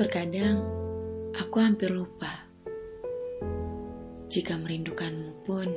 [0.00, 0.64] Terkadang
[1.36, 2.48] aku hampir lupa.
[4.32, 5.68] Jika merindukanmu pun,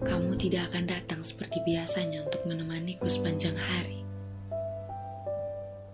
[0.00, 4.00] kamu tidak akan datang seperti biasanya untuk menemaniku sepanjang hari.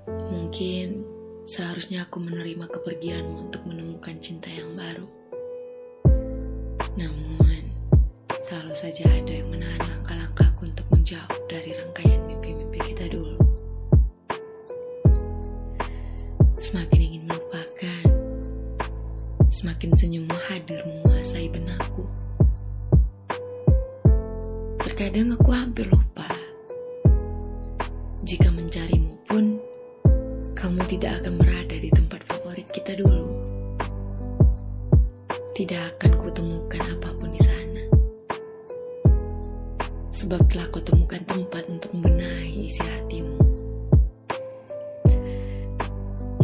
[0.07, 1.11] Mungkin
[1.43, 5.11] seharusnya aku menerima kepergianmu untuk menemukan cinta yang baru.
[6.95, 7.67] Namun,
[8.47, 13.43] selalu saja ada yang menahan langkah-langkahku untuk menjauh dari rangkaian mimpi-mimpi kita dulu.
[16.57, 17.46] Semakin ingin melupakan,
[19.57, 22.05] semakin senyummu hadir menguasai benakku.
[24.85, 26.29] Terkadang aku hampir lupa.
[28.21, 29.57] Jika mencarimu pun,
[30.53, 33.33] kamu tidak akan berada di tempat favorit kita dulu.
[35.57, 37.83] Tidak akan kutemukan apa pun di sana.
[40.13, 43.06] Sebab telah kutemukan tempat untuk membenahi isi hatimu.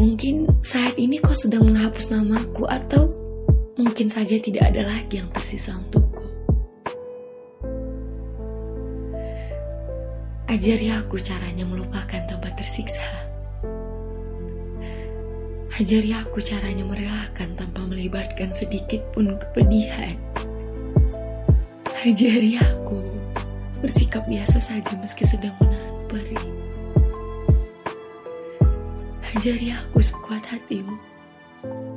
[0.02, 3.06] Mungkin saat ini kau sedang menghapus namaku atau
[3.78, 6.26] mungkin saja tidak ada lagi yang tersisa untukku.
[10.50, 12.98] Ajari aku caranya melupakan tanpa tersiksa.
[15.78, 20.18] Ajari aku caranya merelakan tanpa melibatkan sedikit pun kepedihan.
[22.02, 22.98] Ajari aku
[23.78, 26.61] bersikap biasa saja meski sedang menahan perih.
[29.32, 30.92] Ajari aku sekuat hatimu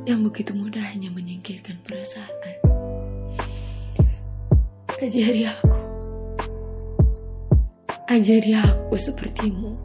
[0.08, 2.56] yang begitu mudahnya menyingkirkan perasaan.
[5.04, 5.76] Ajari aku.
[8.08, 9.76] Ajari aku sepertimu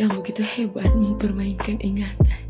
[0.00, 2.45] yang begitu hebat mempermainkan ingatan.